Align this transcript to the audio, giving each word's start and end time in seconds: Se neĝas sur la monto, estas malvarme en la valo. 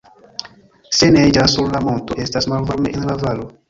Se 1.01 1.11
neĝas 1.17 1.55
sur 1.59 1.71
la 1.77 1.85
monto, 1.91 2.21
estas 2.27 2.53
malvarme 2.55 2.99
en 2.99 3.11
la 3.13 3.25
valo. 3.27 3.53